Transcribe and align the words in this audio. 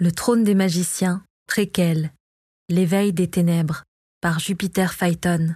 Le 0.00 0.10
trône 0.10 0.42
des 0.42 0.56
magiciens, 0.56 1.24
préquel. 1.46 2.12
L'éveil 2.68 3.12
des 3.12 3.30
ténèbres, 3.30 3.84
par 4.20 4.40
Jupiter 4.40 4.92
Phaeton. 4.92 5.54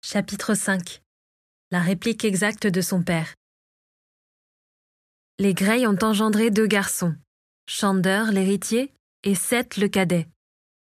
Chapitre 0.00 0.54
5 0.54 1.02
La 1.72 1.80
réplique 1.80 2.24
exacte 2.24 2.68
de 2.68 2.80
son 2.80 3.02
père. 3.02 3.34
Les 5.40 5.54
Grey 5.54 5.88
ont 5.88 5.98
engendré 6.02 6.52
deux 6.52 6.68
garçons, 6.68 7.16
Shander, 7.68 8.26
l'héritier, 8.30 8.94
et 9.24 9.34
Seth, 9.34 9.76
le 9.76 9.88
cadet. 9.88 10.28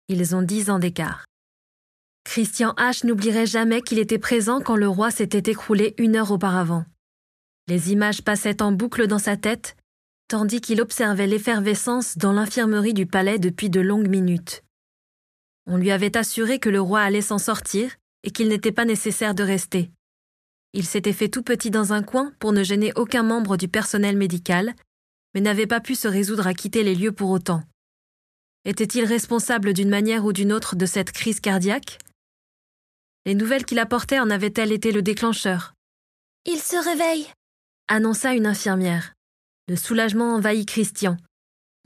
Ils 0.10 0.36
ont 0.36 0.42
dix 0.42 0.70
ans 0.70 0.80
d'écart. 0.80 1.24
Christian 2.26 2.74
H. 2.74 3.08
n'oublierait 3.08 3.48
jamais 3.48 3.82
qu'il 3.82 4.00
était 4.00 4.20
présent 4.20 4.60
quand 4.60 4.76
le 4.76 4.90
roi 4.90 5.12
s'était 5.12 5.50
écroulé 5.50 5.96
une 5.98 6.18
heure 6.18 6.32
auparavant. 6.32 6.84
Les 7.70 7.94
images 7.94 8.22
passaient 8.22 8.62
en 8.62 8.74
boucle 8.74 9.08
dans 9.08 9.18
sa 9.18 9.38
tête, 9.38 9.78
tandis 10.28 10.62
qu'il 10.62 10.82
observait 10.82 11.28
l'effervescence 11.28 12.18
dans 12.18 12.34
l'infirmerie 12.34 12.94
du 12.94 13.06
palais 13.06 13.40
depuis 13.40 13.70
de 13.70 13.80
longues 13.80 14.10
minutes. 14.10 14.64
On 15.68 15.78
lui 15.78 15.92
avait 15.92 16.18
assuré 16.18 16.60
que 16.60 16.70
le 16.70 16.82
roi 16.82 17.02
allait 17.02 17.22
s'en 17.22 17.38
sortir 17.38 17.96
et 18.24 18.32
qu'il 18.32 18.48
n'était 18.48 18.72
pas 18.72 18.86
nécessaire 18.86 19.36
de 19.36 19.44
rester. 19.44 19.92
Il 20.74 20.86
s'était 20.86 21.14
fait 21.14 21.30
tout 21.30 21.44
petit 21.44 21.72
dans 21.72 21.94
un 21.94 22.04
coin 22.04 22.34
pour 22.40 22.52
ne 22.52 22.64
gêner 22.64 22.92
aucun 22.96 23.24
membre 23.24 23.58
du 23.58 23.68
personnel 23.68 24.18
médical, 24.18 24.74
mais 25.34 25.42
n'avait 25.42 25.68
pas 25.68 25.80
pu 25.80 25.96
se 25.96 26.08
résoudre 26.08 26.48
à 26.48 26.54
quitter 26.54 26.84
les 26.84 26.96
lieux 26.96 27.12
pour 27.12 27.30
autant. 27.30 27.64
Était-il 28.66 29.06
responsable 29.06 29.74
d'une 29.74 29.90
manière 29.90 30.26
ou 30.26 30.34
d'une 30.34 30.52
autre 30.52 30.76
de 30.76 30.86
cette 30.86 31.12
crise 31.12 31.40
cardiaque? 31.40 32.00
Les 33.26 33.36
nouvelles 33.36 33.66
qu'il 33.66 33.80
apportait 33.80 34.20
en 34.20 34.30
avaient-elles 34.30 34.72
été 34.72 34.92
le 34.92 35.02
déclencheur? 35.02 35.74
Il 36.46 36.60
se 36.60 36.76
réveille 36.76 37.28
annonça 37.88 38.34
une 38.34 38.48
infirmière. 38.48 39.15
Le 39.68 39.76
soulagement 39.76 40.36
envahit 40.36 40.68
Christian. 40.68 41.18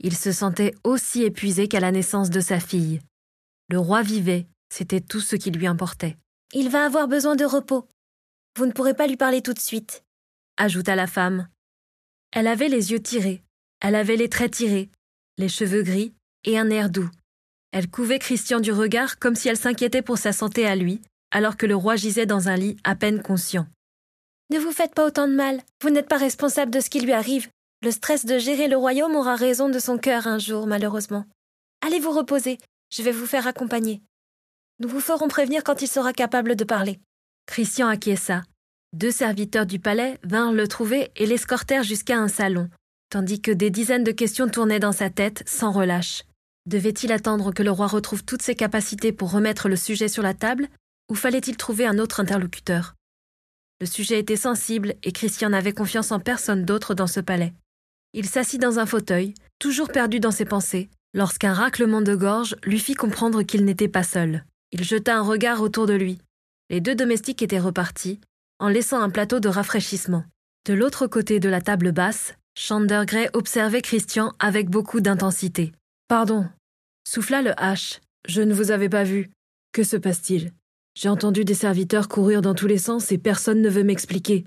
Il 0.00 0.16
se 0.16 0.32
sentait 0.32 0.74
aussi 0.84 1.22
épuisé 1.22 1.68
qu'à 1.68 1.80
la 1.80 1.92
naissance 1.92 2.30
de 2.30 2.40
sa 2.40 2.60
fille. 2.60 3.00
Le 3.68 3.78
roi 3.78 4.02
vivait, 4.02 4.46
c'était 4.68 5.00
tout 5.00 5.20
ce 5.20 5.36
qui 5.36 5.50
lui 5.50 5.66
importait. 5.66 6.16
Il 6.52 6.68
va 6.68 6.84
avoir 6.84 7.08
besoin 7.08 7.36
de 7.36 7.44
repos. 7.44 7.88
Vous 8.56 8.66
ne 8.66 8.72
pourrez 8.72 8.94
pas 8.94 9.06
lui 9.06 9.16
parler 9.16 9.42
tout 9.42 9.54
de 9.54 9.60
suite, 9.60 10.04
ajouta 10.56 10.96
la 10.96 11.06
femme. 11.06 11.48
Elle 12.32 12.46
avait 12.46 12.68
les 12.68 12.92
yeux 12.92 13.00
tirés, 13.00 13.42
elle 13.80 13.94
avait 13.94 14.16
les 14.16 14.28
traits 14.28 14.52
tirés, 14.52 14.90
les 15.38 15.48
cheveux 15.48 15.82
gris 15.82 16.12
et 16.44 16.58
un 16.58 16.70
air 16.70 16.90
doux. 16.90 17.10
Elle 17.72 17.88
couvait 17.88 18.18
Christian 18.18 18.60
du 18.60 18.72
regard 18.72 19.18
comme 19.18 19.36
si 19.36 19.48
elle 19.48 19.56
s'inquiétait 19.56 20.02
pour 20.02 20.18
sa 20.18 20.32
santé 20.32 20.66
à 20.66 20.74
lui, 20.74 21.00
alors 21.30 21.56
que 21.56 21.66
le 21.66 21.76
roi 21.76 21.96
gisait 21.96 22.26
dans 22.26 22.48
un 22.48 22.56
lit 22.56 22.76
à 22.84 22.96
peine 22.96 23.22
conscient. 23.22 23.66
Ne 24.50 24.58
vous 24.58 24.72
faites 24.72 24.94
pas 24.94 25.06
autant 25.06 25.28
de 25.28 25.34
mal. 25.34 25.62
Vous 25.80 25.90
n'êtes 25.90 26.08
pas 26.08 26.16
responsable 26.16 26.72
de 26.72 26.80
ce 26.80 26.90
qui 26.90 27.00
lui 27.00 27.12
arrive. 27.12 27.48
Le 27.82 27.90
stress 27.90 28.26
de 28.26 28.38
gérer 28.38 28.68
le 28.68 28.76
royaume 28.76 29.16
aura 29.16 29.36
raison 29.36 29.70
de 29.70 29.78
son 29.78 29.96
cœur 29.96 30.26
un 30.26 30.38
jour, 30.38 30.66
malheureusement. 30.66 31.24
Allez 31.80 31.98
vous 31.98 32.10
reposer. 32.10 32.58
Je 32.90 33.02
vais 33.02 33.10
vous 33.10 33.24
faire 33.24 33.46
accompagner. 33.46 34.02
Nous 34.80 34.88
vous 34.88 35.00
ferons 35.00 35.28
prévenir 35.28 35.64
quand 35.64 35.80
il 35.80 35.88
sera 35.88 36.12
capable 36.12 36.56
de 36.56 36.64
parler. 36.64 37.00
Christian 37.46 37.88
acquiesça. 37.88 38.42
Deux 38.92 39.10
serviteurs 39.10 39.64
du 39.64 39.78
palais 39.78 40.18
vinrent 40.24 40.52
le 40.52 40.68
trouver 40.68 41.10
et 41.16 41.24
l'escortèrent 41.24 41.82
jusqu'à 41.82 42.18
un 42.18 42.28
salon, 42.28 42.68
tandis 43.08 43.40
que 43.40 43.50
des 43.50 43.70
dizaines 43.70 44.04
de 44.04 44.12
questions 44.12 44.48
tournaient 44.48 44.78
dans 44.78 44.92
sa 44.92 45.08
tête 45.08 45.42
sans 45.46 45.72
relâche. 45.72 46.24
Devait-il 46.66 47.12
attendre 47.12 47.50
que 47.50 47.62
le 47.62 47.70
roi 47.70 47.86
retrouve 47.86 48.24
toutes 48.24 48.42
ses 48.42 48.56
capacités 48.56 49.12
pour 49.12 49.30
remettre 49.30 49.70
le 49.70 49.76
sujet 49.76 50.08
sur 50.08 50.22
la 50.22 50.34
table, 50.34 50.68
ou 51.10 51.14
fallait-il 51.14 51.56
trouver 51.56 51.86
un 51.86 51.98
autre 51.98 52.20
interlocuteur? 52.20 52.94
Le 53.80 53.86
sujet 53.86 54.18
était 54.18 54.36
sensible 54.36 54.96
et 55.02 55.12
Christian 55.12 55.48
n'avait 55.48 55.72
confiance 55.72 56.12
en 56.12 56.20
personne 56.20 56.66
d'autre 56.66 56.92
dans 56.92 57.06
ce 57.06 57.20
palais. 57.20 57.54
Il 58.12 58.26
s'assit 58.26 58.60
dans 58.60 58.78
un 58.80 58.86
fauteuil, 58.86 59.34
toujours 59.60 59.88
perdu 59.88 60.18
dans 60.18 60.32
ses 60.32 60.44
pensées, 60.44 60.90
lorsqu'un 61.14 61.52
raclement 61.52 62.02
de 62.02 62.16
gorge 62.16 62.56
lui 62.64 62.80
fit 62.80 62.94
comprendre 62.94 63.42
qu'il 63.42 63.64
n'était 63.64 63.88
pas 63.88 64.02
seul. 64.02 64.44
Il 64.72 64.82
jeta 64.82 65.16
un 65.16 65.22
regard 65.22 65.60
autour 65.60 65.86
de 65.86 65.94
lui. 65.94 66.18
Les 66.70 66.80
deux 66.80 66.94
domestiques 66.94 67.42
étaient 67.42 67.60
repartis, 67.60 68.20
en 68.58 68.68
laissant 68.68 69.00
un 69.00 69.10
plateau 69.10 69.38
de 69.38 69.48
rafraîchissement. 69.48 70.24
De 70.66 70.74
l'autre 70.74 71.06
côté 71.06 71.40
de 71.40 71.48
la 71.48 71.60
table 71.60 71.92
basse, 71.92 72.34
Shander 72.56 73.04
Gray 73.06 73.30
observait 73.32 73.80
Christian 73.80 74.32
avec 74.38 74.68
beaucoup 74.68 75.00
d'intensité. 75.00 75.72
Pardon, 76.08 76.48
souffla 77.06 77.42
le 77.42 77.50
H. 77.50 78.00
Je 78.28 78.42
ne 78.42 78.52
vous 78.52 78.70
avais 78.70 78.88
pas 78.88 79.04
vu. 79.04 79.30
Que 79.72 79.84
se 79.84 79.96
passe-t-il? 79.96 80.52
J'ai 80.94 81.08
entendu 81.08 81.44
des 81.44 81.54
serviteurs 81.54 82.08
courir 82.08 82.42
dans 82.42 82.54
tous 82.54 82.66
les 82.66 82.78
sens 82.78 83.12
et 83.12 83.18
personne 83.18 83.62
ne 83.62 83.70
veut 83.70 83.84
m'expliquer. 83.84 84.44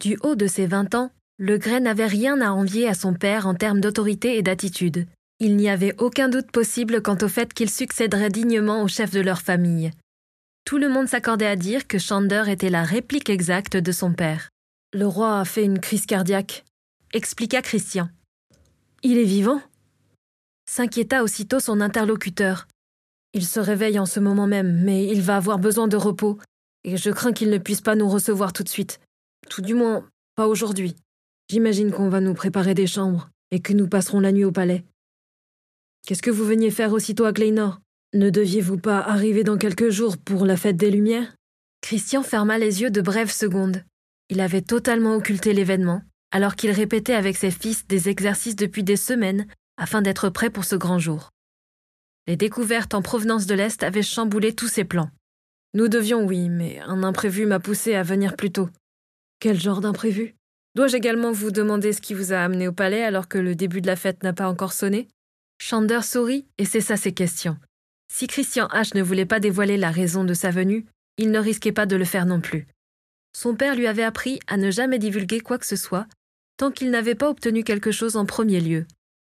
Du 0.00 0.18
haut 0.22 0.34
de 0.34 0.46
ses 0.46 0.66
vingt 0.66 0.94
ans, 0.94 1.10
le 1.38 1.58
Grey 1.58 1.80
n'avait 1.80 2.06
rien 2.06 2.40
à 2.40 2.50
envier 2.50 2.88
à 2.88 2.94
son 2.94 3.12
père 3.12 3.46
en 3.46 3.54
termes 3.54 3.80
d'autorité 3.80 4.36
et 4.38 4.42
d'attitude. 4.42 5.06
Il 5.40 5.56
n'y 5.56 5.68
avait 5.68 5.94
aucun 5.98 6.28
doute 6.28 6.52
possible 6.52 7.02
quant 7.02 7.18
au 7.20 7.28
fait 7.28 7.52
qu'il 7.52 7.68
succéderait 7.68 8.30
dignement 8.30 8.82
au 8.82 8.88
chef 8.88 9.10
de 9.10 9.20
leur 9.20 9.42
famille. 9.42 9.90
Tout 10.64 10.78
le 10.78 10.88
monde 10.88 11.08
s'accordait 11.08 11.46
à 11.46 11.56
dire 11.56 11.88
que 11.88 11.98
Shander 11.98 12.44
était 12.48 12.70
la 12.70 12.84
réplique 12.84 13.28
exacte 13.28 13.76
de 13.76 13.92
son 13.92 14.12
père. 14.12 14.48
Le 14.92 15.06
roi 15.06 15.40
a 15.40 15.44
fait 15.44 15.64
une 15.64 15.80
crise 15.80 16.06
cardiaque, 16.06 16.64
expliqua 17.12 17.62
Christian. 17.62 18.08
Il 19.02 19.18
est 19.18 19.24
vivant? 19.24 19.60
s'inquiéta 20.66 21.22
aussitôt 21.22 21.60
son 21.60 21.80
interlocuteur. 21.80 22.68
Il 23.34 23.44
se 23.44 23.60
réveille 23.60 23.98
en 23.98 24.06
ce 24.06 24.20
moment 24.20 24.46
même, 24.46 24.82
mais 24.82 25.06
il 25.06 25.20
va 25.20 25.36
avoir 25.36 25.58
besoin 25.58 25.88
de 25.88 25.96
repos, 25.96 26.38
et 26.84 26.96
je 26.96 27.10
crains 27.10 27.32
qu'il 27.32 27.50
ne 27.50 27.58
puisse 27.58 27.82
pas 27.82 27.96
nous 27.96 28.08
recevoir 28.08 28.52
tout 28.52 28.62
de 28.62 28.68
suite. 28.68 29.00
Tout 29.50 29.60
du 29.60 29.74
moins, 29.74 30.08
pas 30.36 30.46
aujourd'hui. 30.46 30.96
J'imagine 31.50 31.92
qu'on 31.92 32.08
va 32.08 32.20
nous 32.20 32.34
préparer 32.34 32.74
des 32.74 32.86
chambres, 32.86 33.30
et 33.50 33.60
que 33.60 33.72
nous 33.72 33.88
passerons 33.88 34.20
la 34.20 34.32
nuit 34.32 34.44
au 34.44 34.52
palais. 34.52 34.84
Qu'est-ce 36.06 36.22
que 36.22 36.30
vous 36.30 36.44
veniez 36.44 36.70
faire 36.70 36.92
aussitôt 36.92 37.24
à 37.24 37.32
Claynor 37.32 37.80
Ne 38.12 38.30
deviez-vous 38.30 38.78
pas 38.78 38.98
arriver 38.98 39.44
dans 39.44 39.58
quelques 39.58 39.90
jours 39.90 40.16
pour 40.18 40.46
la 40.46 40.56
fête 40.56 40.76
des 40.76 40.90
Lumières? 40.90 41.34
Christian 41.82 42.22
ferma 42.22 42.58
les 42.58 42.82
yeux 42.82 42.90
de 42.90 43.00
brèves 43.00 43.30
secondes. 43.30 43.84
Il 44.30 44.40
avait 44.40 44.62
totalement 44.62 45.16
occulté 45.16 45.52
l'événement, 45.52 46.02
alors 46.30 46.56
qu'il 46.56 46.70
répétait 46.70 47.14
avec 47.14 47.36
ses 47.36 47.50
fils 47.50 47.86
des 47.86 48.08
exercices 48.08 48.56
depuis 48.56 48.82
des 48.82 48.96
semaines 48.96 49.46
afin 49.76 50.02
d'être 50.02 50.30
prêt 50.30 50.50
pour 50.50 50.64
ce 50.64 50.76
grand 50.76 50.98
jour. 50.98 51.30
Les 52.26 52.36
découvertes 52.36 52.94
en 52.94 53.02
provenance 53.02 53.46
de 53.46 53.54
l'Est 53.54 53.82
avaient 53.82 54.02
chamboulé 54.02 54.54
tous 54.54 54.68
ses 54.68 54.84
plans. 54.84 55.10
Nous 55.74 55.88
devions, 55.88 56.24
oui, 56.24 56.48
mais 56.48 56.80
un 56.80 57.02
imprévu 57.02 57.44
m'a 57.44 57.60
poussé 57.60 57.94
à 57.94 58.02
venir 58.02 58.34
plus 58.36 58.50
tôt. 58.50 58.70
Quel 59.40 59.60
genre 59.60 59.80
d'imprévu? 59.80 60.34
Dois-je 60.74 60.96
également 60.96 61.30
vous 61.30 61.50
demander 61.50 61.92
ce 61.92 62.00
qui 62.00 62.14
vous 62.14 62.32
a 62.32 62.38
amené 62.38 62.66
au 62.66 62.72
palais 62.72 63.04
alors 63.04 63.28
que 63.28 63.38
le 63.38 63.54
début 63.54 63.80
de 63.80 63.86
la 63.86 63.96
fête 63.96 64.22
n'a 64.22 64.32
pas 64.32 64.48
encore 64.48 64.72
sonné? 64.72 65.08
Chander 65.58 66.00
sourit 66.02 66.46
et 66.58 66.64
cessa 66.64 66.96
ses 66.96 67.12
questions. 67.12 67.56
Si 68.12 68.26
Christian 68.26 68.66
H 68.68 68.96
ne 68.96 69.02
voulait 69.02 69.26
pas 69.26 69.40
dévoiler 69.40 69.76
la 69.76 69.90
raison 69.90 70.24
de 70.24 70.34
sa 70.34 70.50
venue, 70.50 70.84
il 71.16 71.30
ne 71.30 71.38
risquait 71.38 71.72
pas 71.72 71.86
de 71.86 71.96
le 71.96 72.04
faire 72.04 72.26
non 72.26 72.40
plus. 72.40 72.66
Son 73.36 73.54
père 73.54 73.76
lui 73.76 73.86
avait 73.86 74.02
appris 74.02 74.40
à 74.46 74.56
ne 74.56 74.70
jamais 74.70 74.98
divulguer 74.98 75.40
quoi 75.40 75.58
que 75.58 75.66
ce 75.66 75.76
soit 75.76 76.06
tant 76.56 76.70
qu'il 76.70 76.90
n'avait 76.90 77.14
pas 77.14 77.30
obtenu 77.30 77.64
quelque 77.64 77.90
chose 77.90 78.16
en 78.16 78.26
premier 78.26 78.60
lieu. 78.60 78.86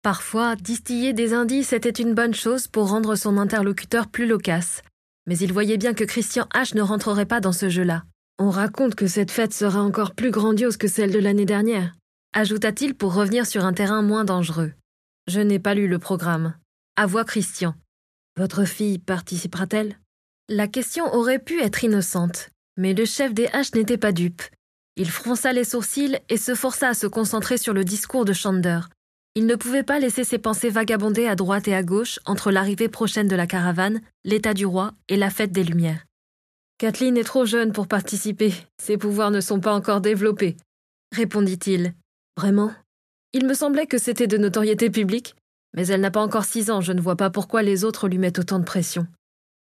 Parfois, 0.03 0.57
distiller 0.57 1.13
des 1.13 1.35
indices 1.35 1.73
était 1.73 1.91
une 1.91 2.15
bonne 2.15 2.35
chose 2.35 2.67
pour 2.67 2.89
rendre 2.89 3.15
son 3.15 3.37
interlocuteur 3.37 4.09
plus 4.09 4.27
loquace, 4.27 4.83
mais 5.27 5.37
il 5.37 5.53
voyait 5.53 5.77
bien 5.77 5.93
que 5.93 6.05
Christian 6.05 6.49
H 6.55 6.75
ne 6.75 6.83
rentrerait 6.83 7.27
pas 7.27 7.41
dans 7.41 7.53
ce 7.53 7.69
jeu-là. 7.69 8.05
On 8.43 8.49
raconte 8.49 8.95
que 8.95 9.07
cette 9.07 9.31
fête 9.31 9.53
sera 9.53 9.83
encore 9.83 10.15
plus 10.15 10.31
grandiose 10.31 10.79
que 10.79 10.89
celle 10.89 11.13
de 11.13 11.19
l'année 11.19 11.45
dernière, 11.45 11.95
ajouta-t-il 12.33 12.95
pour 12.95 13.15
revenir 13.15 13.45
sur 13.47 13.67
un 13.67 13.75
terrain 13.75 14.01
moins 14.01 14.25
dangereux. 14.25 14.73
Je 15.27 15.41
n'ai 15.41 15.59
pas 15.59 15.75
lu 15.75 15.87
le 15.87 15.99
programme. 15.99 16.55
Avoua 16.97 17.25
Christian. 17.25 17.75
Votre 18.39 18.65
fille 18.65 18.99
participera-t-elle? 18.99 19.99
La 20.49 20.69
question 20.69 21.05
aurait 21.15 21.39
pu 21.39 21.61
être 21.61 21.85
innocente, 21.85 22.49
mais 22.79 22.95
le 22.95 23.05
chef 23.05 23.35
des 23.35 23.47
H 23.49 23.77
n'était 23.77 23.99
pas 23.99 24.11
dupe. 24.11 24.43
Il 24.97 25.11
fronça 25.11 25.53
les 25.53 25.65
sourcils 25.65 26.19
et 26.31 26.39
se 26.39 26.55
força 26.55 26.89
à 26.89 26.95
se 26.95 27.07
concentrer 27.07 27.59
sur 27.59 27.75
le 27.75 27.85
discours 27.85 28.25
de 28.25 28.33
Shander, 28.33 28.81
il 29.37 29.47
ne 29.47 29.55
pouvait 29.55 29.85
pas 29.85 30.01
laisser 30.01 30.25
ses 30.25 30.39
pensées 30.39 30.71
vagabonder 30.71 31.27
à 31.29 31.37
droite 31.37 31.69
et 31.69 31.75
à 31.75 31.85
gauche 31.85 32.19
entre 32.27 32.51
l'arrivée 32.51 32.89
prochaine 32.89 33.29
de 33.29 33.37
la 33.37 33.47
caravane, 33.47 34.01
l'état 34.25 34.55
du 34.55 34.67
roi 34.67 34.93
et 35.09 35.17
la 35.17 35.31
fête 35.31 35.53
des 35.53 35.63
Lumières. 35.63 36.05
Kathleen 36.81 37.19
est 37.19 37.25
trop 37.25 37.45
jeune 37.45 37.73
pour 37.73 37.87
participer, 37.87 38.55
ses 38.83 38.97
pouvoirs 38.97 39.31
ne 39.31 39.43
sont 39.43 39.61
pas 39.61 39.75
encore 39.75 40.01
développés, 40.01 40.57
répondit-il. 41.15 41.93
Vraiment? 42.39 42.73
Il 43.35 43.47
me 43.47 43.53
semblait 43.53 43.85
que 43.85 43.99
c'était 43.99 44.27
de 44.27 44.39
notoriété 44.39 44.89
publique, 44.89 45.37
mais 45.77 45.87
elle 45.89 46.01
n'a 46.01 46.11
pas 46.11 46.23
encore 46.23 46.47
six 46.47 46.71
ans, 46.71 46.81
je 46.81 46.93
ne 46.93 47.01
vois 47.03 47.17
pas 47.17 47.29
pourquoi 47.29 47.63
les 47.63 47.85
autres 47.85 48.09
lui 48.09 48.17
mettent 48.17 48.39
autant 48.39 48.59
de 48.59 48.65
pression. 48.65 49.07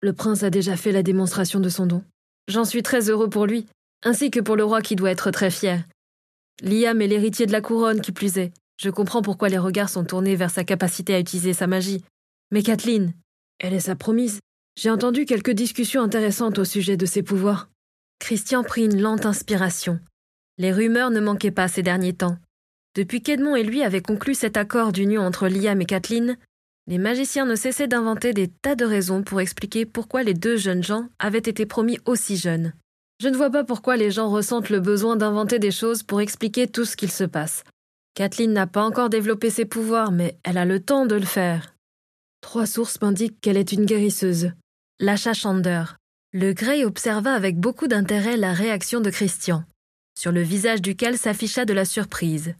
Le 0.03 0.13
prince 0.13 0.43
a 0.43 0.51
déjà 0.51 0.77
fait 0.77 0.91
la 0.91 1.01
démonstration 1.01 1.59
de 1.59 1.69
son 1.69 1.87
don. 1.87 2.03
J'en 2.47 2.65
suis 2.65 2.83
très 2.83 3.09
heureux 3.09 3.31
pour 3.31 3.47
lui, 3.47 3.65
ainsi 4.03 4.29
que 4.29 4.39
pour 4.39 4.55
le 4.55 4.63
roi 4.63 4.83
qui 4.83 4.95
doit 4.95 5.09
être 5.09 5.31
très 5.31 5.49
fier. 5.49 5.83
Liam 6.61 7.01
est 7.01 7.07
l'héritier 7.07 7.47
de 7.47 7.51
la 7.51 7.61
couronne, 7.61 8.01
qui 8.01 8.11
plus 8.11 8.37
est. 8.37 8.53
Je 8.79 8.91
comprends 8.91 9.23
pourquoi 9.23 9.49
les 9.49 9.57
regards 9.57 9.89
sont 9.89 10.05
tournés 10.05 10.35
vers 10.35 10.51
sa 10.51 10.63
capacité 10.63 11.15
à 11.15 11.19
utiliser 11.19 11.53
sa 11.53 11.65
magie. 11.65 12.03
Mais 12.51 12.61
Kathleen, 12.61 13.11
elle 13.57 13.73
est 13.73 13.79
sa 13.79 13.95
promise. 13.95 14.39
J'ai 14.77 14.91
entendu 14.91 15.25
quelques 15.25 15.53
discussions 15.53 16.03
intéressantes 16.03 16.59
au 16.59 16.63
sujet 16.63 16.97
de 16.97 17.07
ses 17.07 17.23
pouvoirs. 17.23 17.67
Christian 18.19 18.63
prit 18.63 18.85
une 18.85 19.01
lente 19.01 19.25
inspiration. 19.25 19.99
Les 20.59 20.71
rumeurs 20.71 21.09
ne 21.09 21.19
manquaient 21.19 21.49
pas 21.49 21.67
ces 21.67 21.81
derniers 21.81 22.13
temps. 22.13 22.37
Depuis 22.95 23.23
qu'Edmond 23.23 23.55
et 23.55 23.63
lui 23.63 23.81
avaient 23.81 24.03
conclu 24.03 24.35
cet 24.35 24.55
accord 24.55 24.91
d'union 24.91 25.23
entre 25.23 25.47
Liam 25.47 25.81
et 25.81 25.85
Kathleen, 25.85 26.37
Les 26.85 26.99
magiciens 26.99 27.45
ne 27.45 27.55
cessaient 27.55 27.87
d'inventer 27.87 28.33
des 28.33 28.47
tas 28.47 28.75
de 28.75 28.85
raisons 28.85 29.23
pour 29.23 29.41
expliquer 29.41 29.85
pourquoi 29.85 30.21
les 30.21 30.35
deux 30.35 30.57
jeunes 30.57 30.83
gens 30.83 31.09
avaient 31.17 31.39
été 31.39 31.65
promis 31.65 31.97
aussi 32.05 32.37
jeunes. 32.37 32.73
Je 33.19 33.29
ne 33.29 33.35
vois 33.35 33.49
pas 33.49 33.63
pourquoi 33.63 33.97
les 33.97 34.11
gens 34.11 34.29
ressentent 34.29 34.69
le 34.69 34.79
besoin 34.79 35.17
d'inventer 35.17 35.57
des 35.57 35.71
choses 35.71 36.03
pour 36.03 36.21
expliquer 36.21 36.67
tout 36.67 36.85
ce 36.85 36.95
qu'il 36.95 37.11
se 37.11 37.23
passe. 37.23 37.63
Kathleen 38.13 38.53
n'a 38.53 38.67
pas 38.67 38.83
encore 38.83 39.09
développé 39.09 39.49
ses 39.49 39.65
pouvoirs, 39.65 40.11
mais 40.11 40.37
elle 40.43 40.57
a 40.57 40.65
le 40.65 40.79
temps 40.79 41.07
de 41.07 41.15
le 41.15 41.25
faire. 41.25 41.75
Trois 42.41 42.67
sources 42.67 43.01
m'indiquent 43.01 43.41
qu'elle 43.41 43.57
est 43.57 43.71
une 43.71 43.85
guérisseuse. 43.85 44.51
Lâcha 44.99 45.33
Chander. 45.33 45.83
Le 46.33 46.53
Grey 46.53 46.83
observa 46.83 47.35
avec 47.35 47.59
beaucoup 47.59 47.85
d'intérêt 47.87 48.35
la 48.35 48.51
réaction 48.51 48.99
de 48.99 49.11
Christian, 49.11 49.63
sur 50.17 50.31
le 50.31 50.41
visage 50.41 50.81
duquel 50.81 51.19
s'afficha 51.19 51.65
de 51.65 51.73
la 51.73 51.85
surprise. 51.85 52.55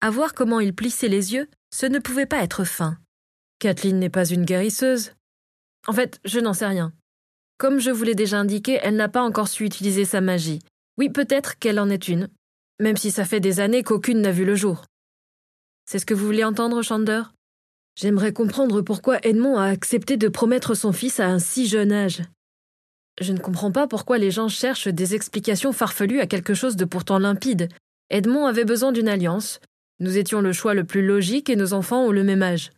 À 0.00 0.08
voir 0.08 0.32
comment 0.32 0.60
il 0.60 0.74
plissait 0.74 1.08
les 1.08 1.34
yeux, 1.34 1.46
ce 1.70 1.84
ne 1.84 1.98
pouvait 1.98 2.24
pas 2.24 2.42
être 2.42 2.64
fin. 2.64 2.96
Kathleen 3.58 3.98
n'est 3.98 4.08
pas 4.08 4.24
une 4.24 4.46
guérisseuse. 4.46 5.12
En 5.86 5.92
fait, 5.92 6.20
je 6.24 6.40
n'en 6.40 6.54
sais 6.54 6.66
rien. 6.66 6.94
Comme 7.58 7.80
je 7.80 7.90
vous 7.90 8.04
l'ai 8.04 8.14
déjà 8.14 8.38
indiqué, 8.38 8.78
elle 8.82 8.96
n'a 8.96 9.10
pas 9.10 9.22
encore 9.22 9.48
su 9.48 9.66
utiliser 9.66 10.06
sa 10.06 10.22
magie. 10.22 10.60
Oui, 10.96 11.10
peut-être 11.10 11.58
qu'elle 11.58 11.80
en 11.80 11.90
est 11.90 12.08
une, 12.08 12.30
même 12.80 12.96
si 12.96 13.10
ça 13.10 13.26
fait 13.26 13.40
des 13.40 13.60
années 13.60 13.82
qu'aucune 13.82 14.22
n'a 14.22 14.32
vu 14.32 14.46
le 14.46 14.54
jour. 14.54 14.86
C'est 15.84 15.98
ce 15.98 16.06
que 16.06 16.14
vous 16.14 16.24
voulez 16.24 16.44
entendre, 16.44 16.80
Chander? 16.80 17.24
J'aimerais 18.00 18.32
comprendre 18.32 18.80
pourquoi 18.80 19.18
Edmond 19.24 19.56
a 19.56 19.64
accepté 19.64 20.16
de 20.16 20.28
promettre 20.28 20.76
son 20.76 20.92
fils 20.92 21.18
à 21.18 21.26
un 21.26 21.40
si 21.40 21.66
jeune 21.66 21.90
âge. 21.90 22.22
Je 23.20 23.32
ne 23.32 23.40
comprends 23.40 23.72
pas 23.72 23.88
pourquoi 23.88 24.18
les 24.18 24.30
gens 24.30 24.46
cherchent 24.46 24.86
des 24.86 25.16
explications 25.16 25.72
farfelues 25.72 26.20
à 26.20 26.28
quelque 26.28 26.54
chose 26.54 26.76
de 26.76 26.84
pourtant 26.84 27.18
limpide. 27.18 27.68
Edmond 28.10 28.46
avait 28.46 28.64
besoin 28.64 28.92
d'une 28.92 29.08
alliance. 29.08 29.58
Nous 29.98 30.16
étions 30.16 30.40
le 30.40 30.52
choix 30.52 30.74
le 30.74 30.84
plus 30.84 31.04
logique 31.04 31.50
et 31.50 31.56
nos 31.56 31.72
enfants 31.72 32.04
ont 32.04 32.12
le 32.12 32.22
même 32.22 32.44
âge. 32.44 32.70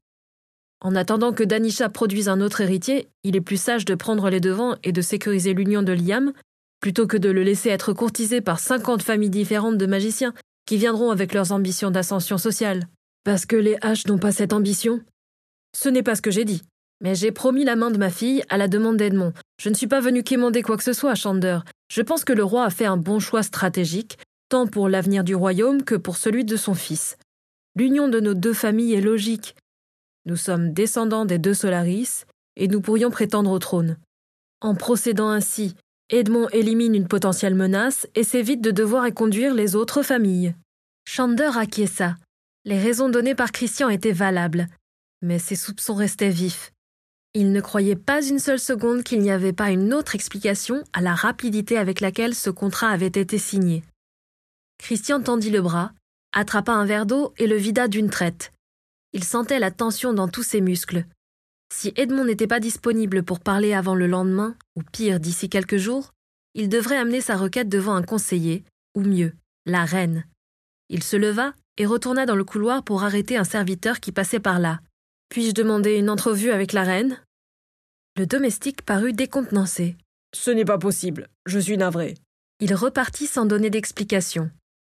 En 0.80 0.96
attendant 0.96 1.34
que 1.34 1.44
Danisha 1.44 1.90
produise 1.90 2.30
un 2.30 2.40
autre 2.40 2.62
héritier, 2.62 3.06
il 3.22 3.36
est 3.36 3.42
plus 3.42 3.60
sage 3.60 3.84
de 3.84 3.94
prendre 3.94 4.30
les 4.30 4.40
devants 4.40 4.76
et 4.84 4.92
de 4.92 5.02
sécuriser 5.02 5.52
l'union 5.52 5.82
de 5.82 5.92
Liam, 5.92 6.32
plutôt 6.80 7.06
que 7.06 7.18
de 7.18 7.28
le 7.28 7.42
laisser 7.42 7.68
être 7.68 7.92
courtisé 7.92 8.40
par 8.40 8.58
cinquante 8.58 9.02
familles 9.02 9.28
différentes 9.28 9.76
de 9.76 9.84
magiciens 9.84 10.32
qui 10.64 10.78
viendront 10.78 11.10
avec 11.10 11.34
leurs 11.34 11.52
ambitions 11.52 11.90
d'ascension 11.90 12.38
sociale. 12.38 12.88
Parce 13.24 13.46
que 13.46 13.56
les 13.56 13.76
H 13.76 14.08
n'ont 14.08 14.18
pas 14.18 14.32
cette 14.32 14.52
ambition? 14.52 15.00
Ce 15.76 15.88
n'est 15.88 16.02
pas 16.02 16.14
ce 16.14 16.22
que 16.22 16.30
j'ai 16.30 16.44
dit. 16.44 16.62
Mais 17.02 17.14
j'ai 17.14 17.32
promis 17.32 17.64
la 17.64 17.76
main 17.76 17.90
de 17.90 17.98
ma 17.98 18.10
fille 18.10 18.42
à 18.48 18.58
la 18.58 18.68
demande 18.68 18.96
d'Edmond. 18.96 19.32
Je 19.60 19.68
ne 19.68 19.74
suis 19.74 19.86
pas 19.86 20.00
venu 20.00 20.22
quémander 20.22 20.62
quoi 20.62 20.76
que 20.76 20.84
ce 20.84 20.92
soit, 20.92 21.14
Chander. 21.14 21.60
Je 21.90 22.02
pense 22.02 22.24
que 22.24 22.32
le 22.32 22.44
roi 22.44 22.64
a 22.64 22.70
fait 22.70 22.86
un 22.86 22.96
bon 22.96 23.20
choix 23.20 23.42
stratégique, 23.42 24.18
tant 24.48 24.66
pour 24.66 24.88
l'avenir 24.88 25.24
du 25.24 25.34
royaume 25.34 25.82
que 25.82 25.94
pour 25.94 26.16
celui 26.16 26.44
de 26.44 26.56
son 26.56 26.74
fils. 26.74 27.16
L'union 27.76 28.08
de 28.08 28.20
nos 28.20 28.34
deux 28.34 28.52
familles 28.52 28.94
est 28.94 29.00
logique, 29.00 29.54
nous 30.26 30.36
sommes 30.36 30.72
descendants 30.72 31.24
des 31.24 31.38
deux 31.38 31.54
Solaris, 31.54 32.26
et 32.56 32.68
nous 32.68 32.80
pourrions 32.80 33.10
prétendre 33.10 33.50
au 33.50 33.58
trône. 33.58 33.96
En 34.60 34.74
procédant 34.74 35.30
ainsi, 35.30 35.74
Edmond 36.10 36.48
élimine 36.50 36.94
une 36.94 37.08
potentielle 37.08 37.54
menace 37.54 38.06
et 38.14 38.22
s'évite 38.22 38.60
de 38.60 38.70
devoir 38.70 39.08
y 39.08 39.14
conduire 39.14 39.54
les 39.54 39.76
autres 39.76 40.02
familles. 40.02 40.54
Chander 41.06 41.50
acquiesça. 41.56 42.16
Les 42.70 42.78
raisons 42.78 43.08
données 43.08 43.34
par 43.34 43.50
Christian 43.50 43.88
étaient 43.88 44.12
valables, 44.12 44.68
mais 45.22 45.40
ses 45.40 45.56
soupçons 45.56 45.96
restaient 45.96 46.30
vifs. 46.30 46.70
Il 47.34 47.50
ne 47.50 47.60
croyait 47.60 47.96
pas 47.96 48.24
une 48.24 48.38
seule 48.38 48.60
seconde 48.60 49.02
qu'il 49.02 49.22
n'y 49.22 49.32
avait 49.32 49.52
pas 49.52 49.72
une 49.72 49.92
autre 49.92 50.14
explication 50.14 50.84
à 50.92 51.00
la 51.00 51.16
rapidité 51.16 51.78
avec 51.78 52.00
laquelle 52.00 52.32
ce 52.32 52.48
contrat 52.48 52.90
avait 52.90 53.06
été 53.06 53.38
signé. 53.38 53.82
Christian 54.78 55.20
tendit 55.20 55.50
le 55.50 55.60
bras, 55.60 55.90
attrapa 56.32 56.70
un 56.70 56.86
verre 56.86 57.06
d'eau 57.06 57.34
et 57.38 57.48
le 57.48 57.56
vida 57.56 57.88
d'une 57.88 58.08
traite. 58.08 58.52
Il 59.12 59.24
sentait 59.24 59.58
la 59.58 59.72
tension 59.72 60.12
dans 60.12 60.28
tous 60.28 60.44
ses 60.44 60.60
muscles. 60.60 61.06
Si 61.74 61.92
Edmond 61.96 62.26
n'était 62.26 62.46
pas 62.46 62.60
disponible 62.60 63.24
pour 63.24 63.40
parler 63.40 63.74
avant 63.74 63.96
le 63.96 64.06
lendemain, 64.06 64.54
ou 64.76 64.82
pire 64.84 65.18
d'ici 65.18 65.48
quelques 65.48 65.78
jours, 65.78 66.12
il 66.54 66.68
devrait 66.68 66.98
amener 66.98 67.20
sa 67.20 67.36
requête 67.36 67.68
devant 67.68 67.96
un 67.96 68.04
conseiller, 68.04 68.62
ou 68.94 69.00
mieux, 69.00 69.32
la 69.66 69.84
reine. 69.84 70.24
Il 70.88 71.02
se 71.02 71.16
leva 71.16 71.52
et 71.76 71.86
retourna 71.86 72.26
dans 72.26 72.36
le 72.36 72.44
couloir 72.44 72.82
pour 72.82 73.04
arrêter 73.04 73.36
un 73.36 73.44
serviteur 73.44 74.00
qui 74.00 74.12
passait 74.12 74.40
par 74.40 74.58
là. 74.58 74.80
Puis-je 75.28 75.52
demander 75.52 75.96
une 75.96 76.10
entrevue 76.10 76.50
avec 76.50 76.72
la 76.72 76.82
reine? 76.82 77.18
Le 78.16 78.26
domestique 78.26 78.82
parut 78.82 79.12
décontenancé. 79.12 79.96
Ce 80.34 80.50
n'est 80.50 80.64
pas 80.64 80.78
possible, 80.78 81.28
je 81.46 81.58
suis 81.58 81.76
navré. 81.76 82.14
Il 82.60 82.74
repartit 82.74 83.26
sans 83.26 83.46
donner 83.46 83.70
d'explication. 83.70 84.50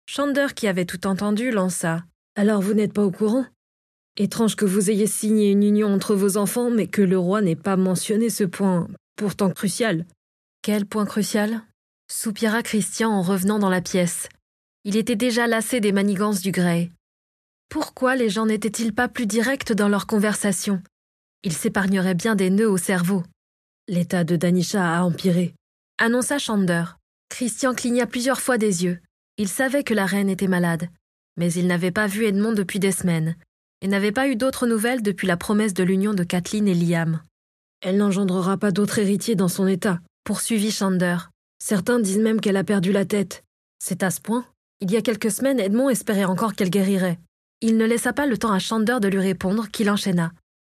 Chander, 0.09 0.47
qui 0.55 0.67
avait 0.67 0.85
tout 0.85 1.05
entendu, 1.05 1.51
lança. 1.51 2.03
Alors 2.35 2.61
vous 2.61 2.73
n'êtes 2.73 2.93
pas 2.93 3.03
au 3.03 3.11
courant? 3.11 3.45
Étrange 4.15 4.55
que 4.55 4.65
vous 4.65 4.89
ayez 4.89 5.05
signé 5.05 5.51
une 5.51 5.63
union 5.63 5.93
entre 5.93 6.15
vos 6.15 6.37
enfants, 6.37 6.71
mais 6.71 6.87
que 6.87 7.01
le 7.01 7.19
roi 7.19 7.41
n'ait 7.41 7.55
pas 7.55 7.75
mentionné 7.75 8.29
ce 8.29 8.43
point, 8.43 8.87
pourtant 9.15 9.51
crucial. 9.51 10.05
Quel 10.61 10.85
point 10.85 11.05
crucial? 11.05 11.61
Soupira 12.09 12.63
Christian 12.63 13.11
en 13.11 13.21
revenant 13.21 13.59
dans 13.59 13.69
la 13.69 13.81
pièce. 13.81 14.29
Il 14.89 14.95
était 14.95 15.17
déjà 15.17 15.47
lassé 15.47 15.81
des 15.81 15.91
manigances 15.91 16.39
du 16.39 16.51
Grey. 16.51 16.91
Pourquoi 17.67 18.15
les 18.15 18.29
gens 18.29 18.45
n'étaient-ils 18.45 18.95
pas 18.95 19.09
plus 19.09 19.25
directs 19.25 19.73
dans 19.73 19.89
leur 19.89 20.07
conversation? 20.07 20.81
Ils 21.43 21.51
s'épargneraient 21.51 22.15
bien 22.15 22.35
des 22.35 22.49
nœuds 22.49 22.69
au 22.69 22.77
cerveau. 22.77 23.21
L'état 23.89 24.23
de 24.23 24.37
Danisha 24.37 24.97
a 24.97 25.03
empiré, 25.03 25.53
annonça 25.97 26.39
Chander. 26.39 26.85
Christian 27.27 27.73
cligna 27.75 28.07
plusieurs 28.07 28.39
fois 28.39 28.57
des 28.57 28.85
yeux. 28.85 29.01
Il 29.35 29.49
savait 29.49 29.83
que 29.83 29.93
la 29.93 30.05
reine 30.05 30.29
était 30.29 30.47
malade, 30.47 30.87
mais 31.35 31.51
il 31.51 31.67
n'avait 31.67 31.91
pas 31.91 32.07
vu 32.07 32.23
Edmond 32.23 32.53
depuis 32.53 32.79
des 32.79 32.93
semaines, 32.93 33.35
et 33.81 33.89
n'avait 33.89 34.13
pas 34.13 34.29
eu 34.29 34.37
d'autres 34.37 34.67
nouvelles 34.67 35.03
depuis 35.03 35.27
la 35.27 35.35
promesse 35.35 35.73
de 35.73 35.83
l'union 35.83 36.13
de 36.13 36.23
Kathleen 36.23 36.65
et 36.65 36.73
Liam. 36.73 37.21
Elle 37.81 37.97
n'engendrera 37.97 38.55
pas 38.55 38.71
d'autres 38.71 38.99
héritiers 38.99 39.35
dans 39.35 39.49
son 39.49 39.67
état, 39.67 39.99
poursuivit 40.23 40.71
Chander. 40.71 41.17
Certains 41.61 41.99
disent 41.99 42.19
même 42.19 42.39
qu'elle 42.39 42.55
a 42.55 42.63
perdu 42.63 42.93
la 42.93 43.03
tête. 43.03 43.43
C'est 43.79 44.01
à 44.01 44.11
ce 44.11 44.21
point 44.21 44.45
Il 44.79 44.91
y 44.91 44.97
a 44.97 45.01
quelques 45.01 45.31
semaines, 45.31 45.59
Edmond 45.59 45.89
espérait 45.89 46.25
encore 46.25 46.53
qu'elle 46.53 46.69
guérirait. 46.69 47.19
Il 47.61 47.77
ne 47.77 47.85
laissa 47.85 48.13
pas 48.13 48.27
le 48.27 48.37
temps 48.37 48.51
à 48.51 48.59
Chander 48.59 48.97
de 49.01 49.07
lui 49.07 49.19
répondre, 49.19 49.69
qu'il 49.69 49.89
enchaîna. 49.89 50.31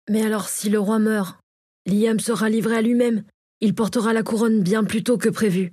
Mais 0.10 0.24
alors, 0.24 0.50
si 0.50 0.70
le 0.70 0.80
roi 0.80 1.00
meurt, 1.00 1.40
Liam 1.86 2.20
sera 2.20 2.50
livré 2.50 2.76
à 2.76 2.82
lui-même. 2.82 3.24
Il 3.62 3.74
portera 3.74 4.12
la 4.12 4.24
couronne 4.24 4.62
bien 4.62 4.84
plus 4.84 5.04
tôt 5.04 5.18
que 5.18 5.30
prévu. 5.30 5.72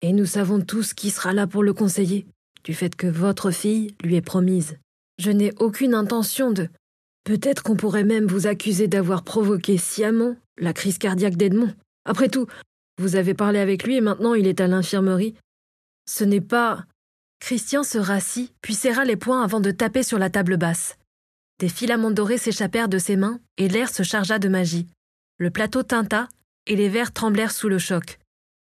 Et 0.00 0.12
nous 0.12 0.26
savons 0.26 0.60
tous 0.60 0.94
qui 0.94 1.10
sera 1.10 1.32
là 1.32 1.46
pour 1.48 1.64
le 1.64 1.72
conseiller, 1.72 2.26
du 2.62 2.74
fait 2.74 2.94
que 2.94 3.08
votre 3.08 3.50
fille 3.50 3.94
lui 4.02 4.14
est 4.14 4.22
promise. 4.22 4.78
Je 5.18 5.30
n'ai 5.30 5.52
aucune 5.58 5.94
intention 5.94 6.52
de. 6.52 6.68
Peut-être 7.24 7.62
qu'on 7.62 7.76
pourrait 7.76 8.04
même 8.04 8.26
vous 8.26 8.46
accuser 8.46 8.88
d'avoir 8.88 9.22
provoqué 9.22 9.78
sciemment 9.78 10.36
la 10.58 10.72
crise 10.72 10.98
cardiaque 10.98 11.36
d'Edmond. 11.36 11.72
Après 12.04 12.28
tout, 12.28 12.46
vous 12.98 13.16
avez 13.16 13.34
parlé 13.34 13.58
avec 13.58 13.84
lui 13.84 13.96
et 13.96 14.00
maintenant 14.00 14.34
il 14.34 14.46
est 14.46 14.60
à 14.60 14.66
l'infirmerie. 14.66 15.34
Ce 16.08 16.24
n'est 16.24 16.40
pas. 16.40 16.84
Christian 17.42 17.82
se 17.82 17.98
rassit, 17.98 18.54
puis 18.62 18.72
serra 18.72 19.04
les 19.04 19.16
poings 19.16 19.42
avant 19.42 19.58
de 19.58 19.72
taper 19.72 20.04
sur 20.04 20.16
la 20.16 20.30
table 20.30 20.58
basse. 20.58 20.96
Des 21.58 21.68
filaments 21.68 22.12
dorés 22.12 22.38
s'échappèrent 22.38 22.88
de 22.88 22.98
ses 22.98 23.16
mains 23.16 23.40
et 23.58 23.68
l'air 23.68 23.92
se 23.92 24.04
chargea 24.04 24.38
de 24.38 24.48
magie. 24.48 24.86
Le 25.38 25.50
plateau 25.50 25.82
tinta 25.82 26.28
et 26.68 26.76
les 26.76 26.88
verres 26.88 27.12
tremblèrent 27.12 27.50
sous 27.50 27.68
le 27.68 27.80
choc. 27.80 28.20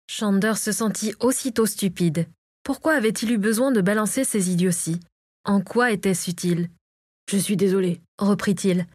Chander 0.08 0.52
se 0.54 0.70
sentit 0.70 1.14
aussitôt 1.18 1.66
stupide. 1.66 2.28
Pourquoi 2.62 2.94
avait-il 2.94 3.32
eu 3.32 3.38
besoin 3.38 3.72
de 3.72 3.80
balancer 3.80 4.22
ces 4.22 4.52
idioties? 4.52 5.00
En 5.44 5.60
quoi 5.60 5.90
était-ce 5.90 6.30
utile? 6.30 6.70
Je 7.28 7.38
suis 7.38 7.56
désolé, 7.56 8.00
reprit-il. 8.18 8.86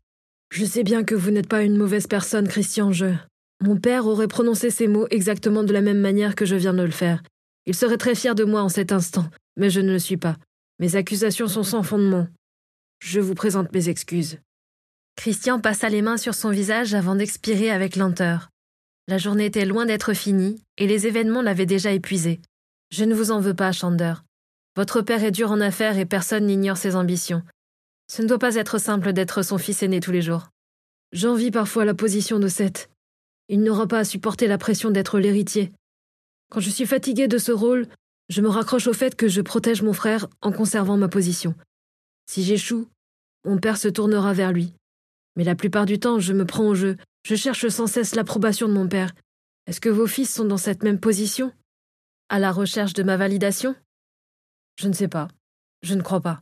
Je 0.53 0.63
sais 0.63 0.83
bien 0.83 1.03
que 1.03 1.15
vous 1.15 1.31
n'êtes 1.31 1.49
pas 1.49 1.63
une 1.63 1.75
mauvaise 1.75 2.07
personne, 2.07 2.47
Christian, 2.47 2.93
je. 2.93 3.13
Mon 3.61 3.75
père 3.75 4.07
aurait 4.07 4.29
prononcé 4.29 4.69
ces 4.69 4.87
mots 4.87 5.07
exactement 5.09 5.63
de 5.65 5.73
la 5.73 5.81
même 5.81 5.99
manière 5.99 6.35
que 6.35 6.45
je 6.45 6.55
viens 6.55 6.73
de 6.73 6.81
le 6.81 6.91
faire. 6.91 7.21
Il 7.65 7.75
serait 7.75 7.97
très 7.97 8.15
fier 8.15 8.35
de 8.35 8.45
moi 8.45 8.61
en 8.61 8.69
cet 8.69 8.93
instant, 8.93 9.25
mais 9.57 9.69
je 9.69 9.81
ne 9.81 9.91
le 9.91 9.99
suis 9.99 10.17
pas. 10.17 10.37
Mes 10.79 10.95
accusations 10.95 11.47
sont 11.47 11.63
sans 11.63 11.83
fondement. 11.83 12.27
Je 12.99 13.19
vous 13.19 13.35
présente 13.35 13.71
mes 13.73 13.89
excuses. 13.89 14.39
Christian 15.15 15.59
passa 15.59 15.89
les 15.89 16.01
mains 16.01 16.17
sur 16.17 16.33
son 16.33 16.49
visage 16.49 16.93
avant 16.93 17.15
d'expirer 17.15 17.71
avec 17.71 17.95
lenteur. 17.95 18.49
La 19.07 19.17
journée 19.17 19.45
était 19.45 19.65
loin 19.65 19.85
d'être 19.85 20.13
finie, 20.13 20.61
et 20.77 20.87
les 20.87 21.07
événements 21.07 21.41
l'avaient 21.41 21.65
déjà 21.65 21.91
épuisé. 21.91 22.41
Je 22.91 23.05
ne 23.05 23.15
vous 23.15 23.31
en 23.31 23.39
veux 23.39 23.53
pas, 23.53 23.71
Chander. 23.71 24.13
Votre 24.75 25.01
père 25.01 25.23
est 25.23 25.31
dur 25.31 25.51
en 25.51 25.61
affaires 25.61 25.97
et 25.97 26.05
personne 26.05 26.47
n'ignore 26.47 26.77
ses 26.77 26.95
ambitions. 26.95 27.43
Ce 28.07 28.21
ne 28.21 28.27
doit 28.27 28.39
pas 28.39 28.55
être 28.55 28.77
simple 28.77 29.13
d'être 29.13 29.41
son 29.41 29.57
fils 29.57 29.83
aîné 29.83 29.99
tous 29.99 30.11
les 30.11 30.21
jours. 30.21 30.49
J'envie 31.11 31.51
parfois 31.51 31.85
la 31.85 31.93
position 31.93 32.39
de 32.39 32.47
Seth. 32.47 32.89
Il 33.47 33.61
n'aura 33.61 33.87
pas 33.87 33.99
à 33.99 34.03
supporter 34.03 34.47
la 34.47 34.57
pression 34.57 34.91
d'être 34.91 35.19
l'héritier. 35.19 35.71
Quand 36.51 36.59
je 36.59 36.69
suis 36.69 36.85
fatigué 36.85 37.27
de 37.27 37.37
ce 37.37 37.51
rôle, 37.51 37.87
je 38.29 38.41
me 38.41 38.49
raccroche 38.49 38.87
au 38.87 38.93
fait 38.93 39.15
que 39.15 39.27
je 39.27 39.41
protège 39.41 39.81
mon 39.81 39.93
frère 39.93 40.27
en 40.41 40.51
conservant 40.51 40.97
ma 40.97 41.07
position. 41.07 41.55
Si 42.29 42.43
j'échoue, 42.43 42.87
mon 43.45 43.57
père 43.57 43.77
se 43.77 43.87
tournera 43.87 44.33
vers 44.33 44.51
lui. 44.51 44.73
Mais 45.35 45.43
la 45.43 45.55
plupart 45.55 45.85
du 45.85 45.99
temps, 45.99 46.19
je 46.19 46.33
me 46.33 46.45
prends 46.45 46.65
au 46.65 46.75
jeu. 46.75 46.97
Je 47.23 47.35
cherche 47.35 47.67
sans 47.67 47.87
cesse 47.87 48.15
l'approbation 48.15 48.67
de 48.67 48.73
mon 48.73 48.87
père. 48.87 49.13
Est-ce 49.67 49.81
que 49.81 49.89
vos 49.89 50.07
fils 50.07 50.33
sont 50.33 50.45
dans 50.45 50.57
cette 50.57 50.83
même 50.83 50.99
position? 50.99 51.51
À 52.29 52.39
la 52.39 52.51
recherche 52.51 52.93
de 52.93 53.03
ma 53.03 53.17
validation? 53.17 53.75
Je 54.77 54.87
ne 54.87 54.93
sais 54.93 55.07
pas. 55.07 55.27
Je 55.83 55.93
ne 55.93 56.01
crois 56.01 56.21
pas. 56.21 56.41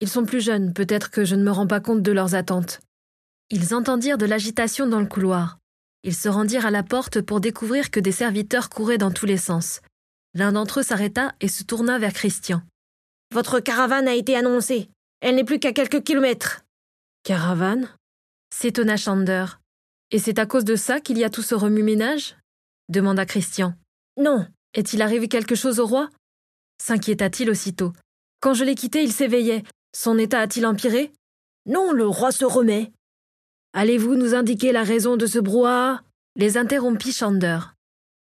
Ils 0.00 0.08
sont 0.08 0.26
plus 0.26 0.40
jeunes, 0.40 0.74
peut-être 0.74 1.10
que 1.10 1.24
je 1.24 1.36
ne 1.36 1.44
me 1.44 1.50
rends 1.50 1.66
pas 1.66 1.80
compte 1.80 2.02
de 2.02 2.12
leurs 2.12 2.34
attentes. 2.34 2.80
Ils 3.50 3.74
entendirent 3.74 4.18
de 4.18 4.26
l'agitation 4.26 4.86
dans 4.86 5.00
le 5.00 5.06
couloir. 5.06 5.58
Ils 6.02 6.14
se 6.14 6.28
rendirent 6.28 6.66
à 6.66 6.70
la 6.70 6.82
porte 6.82 7.20
pour 7.20 7.40
découvrir 7.40 7.90
que 7.90 8.00
des 8.00 8.12
serviteurs 8.12 8.68
couraient 8.68 8.98
dans 8.98 9.12
tous 9.12 9.26
les 9.26 9.36
sens. 9.36 9.80
L'un 10.34 10.52
d'entre 10.52 10.80
eux 10.80 10.82
s'arrêta 10.82 11.34
et 11.40 11.48
se 11.48 11.62
tourna 11.62 11.98
vers 11.98 12.12
Christian. 12.12 12.62
Votre 13.32 13.60
caravane 13.60 14.08
a 14.08 14.14
été 14.14 14.36
annoncée. 14.36 14.88
Elle 15.20 15.36
n'est 15.36 15.44
plus 15.44 15.58
qu'à 15.58 15.72
quelques 15.72 16.02
kilomètres. 16.02 16.62
Caravane? 17.22 17.88
s'étonna 18.54 18.96
Chander. 18.96 19.46
Et 20.10 20.18
c'est 20.18 20.38
à 20.38 20.46
cause 20.46 20.64
de 20.64 20.76
ça 20.76 21.00
qu'il 21.00 21.18
y 21.18 21.24
a 21.24 21.30
tout 21.30 21.42
ce 21.42 21.54
remue-ménage? 21.54 22.36
demanda 22.88 23.24
Christian. 23.24 23.74
Non. 24.18 24.46
Est-il 24.74 25.02
arrivé 25.02 25.28
quelque 25.28 25.54
chose 25.54 25.80
au 25.80 25.86
roi? 25.86 26.10
s'inquiéta-t-il 26.82 27.48
aussitôt. 27.48 27.92
Quand 28.40 28.54
je 28.54 28.64
l'ai 28.64 28.74
quitté, 28.74 29.04
il 29.04 29.12
s'éveillait. 29.12 29.62
Son 29.94 30.18
état 30.18 30.40
a-t-il 30.40 30.66
empiré? 30.66 31.12
Non, 31.66 31.92
le 31.92 32.06
roi 32.06 32.32
se 32.32 32.44
remet. 32.44 32.90
Allez-vous 33.72 34.16
nous 34.16 34.34
indiquer 34.34 34.72
la 34.72 34.82
raison 34.82 35.16
de 35.16 35.26
ce 35.26 35.38
brouhaha? 35.38 36.02
les 36.34 36.56
interrompit 36.56 37.12
Chander. 37.12 37.58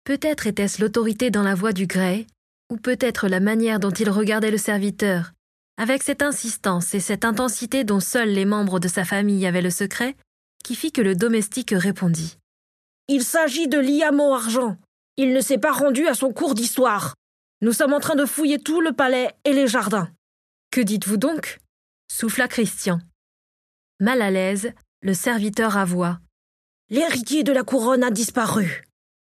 Peut-être 0.04 0.46
était-ce 0.46 0.82
l'autorité 0.82 1.30
dans 1.30 1.42
la 1.42 1.54
voix 1.54 1.72
du 1.72 1.86
grès, 1.86 2.26
ou 2.70 2.76
peut-être 2.76 3.26
la 3.26 3.40
manière 3.40 3.80
dont 3.80 3.90
il 3.90 4.10
regardait 4.10 4.50
le 4.50 4.58
serviteur. 4.58 5.32
Avec 5.78 6.02
cette 6.02 6.20
insistance 6.20 6.94
et 6.94 7.00
cette 7.00 7.24
intensité 7.24 7.84
dont 7.84 8.00
seuls 8.00 8.28
les 8.28 8.44
membres 8.44 8.80
de 8.80 8.86
sa 8.86 9.06
famille 9.06 9.46
avaient 9.46 9.62
le 9.62 9.70
secret, 9.70 10.14
qui 10.62 10.76
fit 10.76 10.92
que 10.92 11.00
le 11.00 11.14
domestique 11.16 11.72
répondit. 11.74 12.36
Il 13.08 13.24
s'agit 13.24 13.66
de 13.66 13.78
Liamo 13.78 14.34
Argent. 14.34 14.76
Il 15.16 15.32
ne 15.32 15.40
s'est 15.40 15.58
pas 15.58 15.72
rendu 15.72 16.06
à 16.06 16.14
son 16.14 16.32
cours 16.34 16.54
d'histoire. 16.54 17.14
Nous 17.62 17.72
sommes 17.72 17.94
en 17.94 18.00
train 18.00 18.14
de 18.14 18.26
fouiller 18.26 18.58
tout 18.58 18.82
le 18.82 18.92
palais 18.92 19.30
et 19.44 19.54
les 19.54 19.66
jardins. 19.66 20.10
Que 20.70 20.82
dites-vous 20.82 21.16
donc? 21.16 21.60
souffla 22.12 22.46
Christian. 22.46 23.00
Mal 24.00 24.20
à 24.20 24.30
l'aise, 24.30 24.72
le 25.00 25.14
serviteur 25.14 25.78
avoua. 25.78 26.20
L'héritier 26.90 27.42
de 27.42 27.52
la 27.52 27.62
couronne 27.62 28.04
a 28.04 28.10
disparu. 28.10 28.83